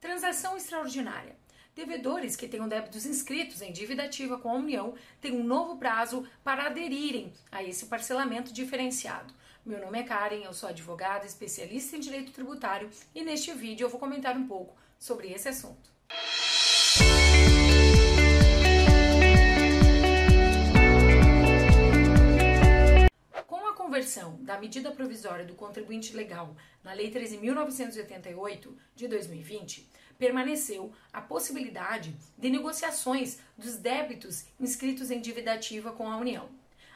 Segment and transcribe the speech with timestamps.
[0.00, 1.36] Transação extraordinária.
[1.74, 6.26] Devedores que tenham débitos inscritos em dívida ativa com a União têm um novo prazo
[6.44, 9.34] para aderirem a esse parcelamento diferenciado.
[9.64, 13.90] Meu nome é Karen, eu sou advogada especialista em direito tributário e neste vídeo eu
[13.90, 15.95] vou comentar um pouco sobre esse assunto.
[24.06, 26.54] Conversão da medida provisória do contribuinte legal
[26.84, 35.54] na Lei 13.988 de 2020, permaneceu a possibilidade de negociações dos débitos inscritos em dívida
[35.54, 36.48] ativa com a União.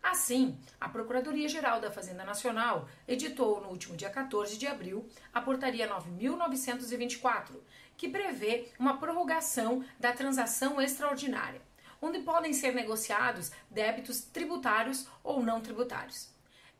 [0.00, 5.88] Assim, a Procuradoria-Geral da Fazenda Nacional editou no último dia 14 de abril a Portaria
[5.88, 7.56] 9.924,
[7.96, 11.60] que prevê uma prorrogação da transação extraordinária,
[12.00, 16.31] onde podem ser negociados débitos tributários ou não tributários.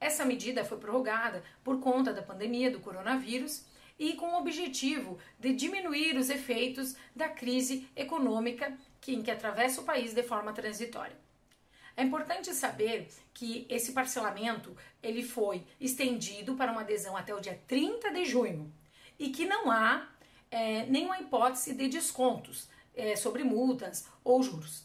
[0.02, 3.64] Essa medida foi prorrogada por conta da pandemia do coronavírus
[3.96, 9.80] e com o objetivo de diminuir os efeitos da crise econômica que, em que atravessa
[9.80, 11.16] o país de forma transitória.
[11.96, 17.62] É importante saber que esse parcelamento ele foi estendido para uma adesão até o dia
[17.68, 18.72] 30 de junho
[19.20, 20.08] e que não há
[20.50, 24.84] é, nenhuma hipótese de descontos é, sobre multas ou juros.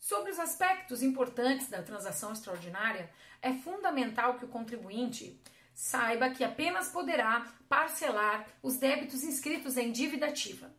[0.00, 3.10] Sobre os aspectos importantes da transação extraordinária,
[3.42, 5.38] é fundamental que o contribuinte
[5.74, 10.74] saiba que apenas poderá parcelar os débitos inscritos em dívida ativa,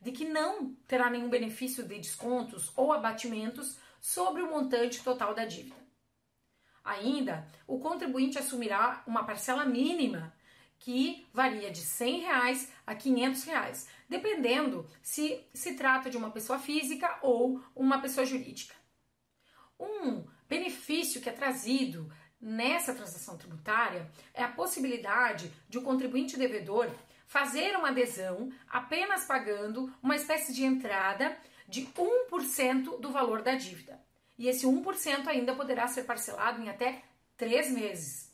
[0.00, 5.44] de que não terá nenhum benefício de descontos ou abatimentos sobre o montante total da
[5.44, 5.76] dívida.
[6.82, 10.32] Ainda, o contribuinte assumirá uma parcela mínima
[10.78, 16.58] que varia de 100 reais a 500 reais, dependendo se se trata de uma pessoa
[16.58, 18.74] física ou uma pessoa jurídica.
[19.78, 26.90] Um benefício que é trazido nessa transação tributária é a possibilidade de o contribuinte devedor
[27.26, 31.36] fazer uma adesão apenas pagando uma espécie de entrada
[31.68, 34.00] de 1% do valor da dívida.
[34.38, 37.02] E esse 1% ainda poderá ser parcelado em até
[37.36, 38.27] três meses.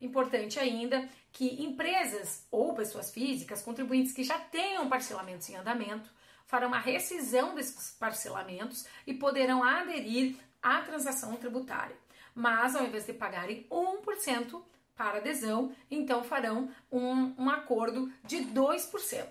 [0.00, 6.10] Importante ainda que empresas ou pessoas físicas, contribuintes que já tenham parcelamentos em andamento,
[6.44, 11.96] farão a rescisão desses parcelamentos e poderão aderir à transação tributária.
[12.34, 14.62] Mas ao invés de pagarem 1%
[14.94, 19.26] para adesão, então farão um, um acordo de 2%.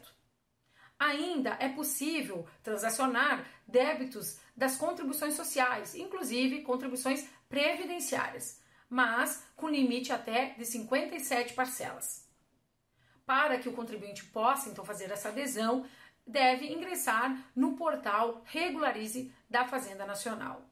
[0.97, 10.49] Ainda é possível transacionar débitos das contribuições sociais, inclusive contribuições previdenciárias mas com limite até
[10.57, 12.27] de 57 parcelas.
[13.25, 15.85] Para que o contribuinte possa então fazer essa adesão,
[16.25, 20.63] deve ingressar no portal Regularize da Fazenda Nacional.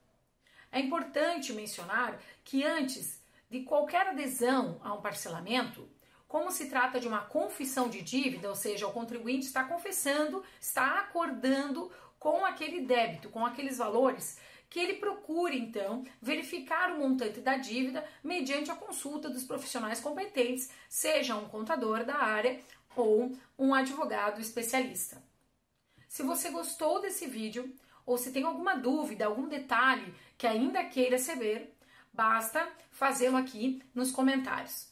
[0.71, 5.87] É importante mencionar que antes de qualquer adesão a um parcelamento,
[6.27, 10.99] como se trata de uma confissão de dívida, ou seja, o contribuinte está confessando, está
[11.01, 14.39] acordando com aquele débito, com aqueles valores
[14.73, 20.67] que ele procure então verificar o montante da dívida mediante a consulta dos profissionais competentes,
[20.89, 22.59] seja um contador da área
[22.95, 25.23] ou um advogado especialista.
[26.07, 27.71] Se você gostou desse vídeo
[28.03, 31.77] ou se tem alguma dúvida, algum detalhe que ainda queira saber,
[32.11, 34.91] basta fazê-lo aqui nos comentários.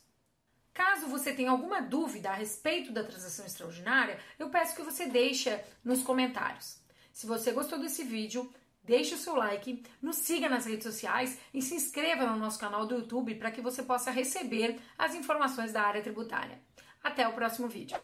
[0.75, 5.59] Caso você tenha alguma dúvida a respeito da transação extraordinária, eu peço que você deixe
[5.84, 6.80] nos comentários.
[7.12, 8.53] Se você gostou desse vídeo,
[8.84, 12.86] Deixe o seu like, nos siga nas redes sociais e se inscreva no nosso canal
[12.86, 16.59] do YouTube para que você possa receber as informações da área tributária.
[17.03, 17.97] Até o próximo vídeo.